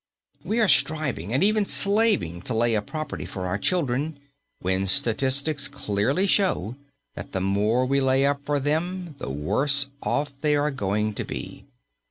We 0.43 0.59
are 0.59 0.67
striving 0.67 1.31
and 1.31 1.43
even 1.43 1.63
slaving 1.63 2.41
to 2.49 2.55
lay 2.55 2.75
up 2.75 2.87
property 2.87 3.23
for 3.25 3.45
our 3.45 3.59
children, 3.59 4.17
when 4.59 4.87
statistics 4.87 5.67
clearly 5.67 6.25
show 6.25 6.75
that 7.13 7.33
the 7.33 7.39
more 7.39 7.85
we 7.85 8.01
lay 8.01 8.25
up 8.25 8.43
for 8.43 8.59
them 8.59 9.13
the 9.19 9.29
worse 9.29 9.91
off 10.01 10.33
they 10.41 10.55
are 10.55 10.71
going 10.71 11.13
to 11.13 11.23
be. 11.23 11.65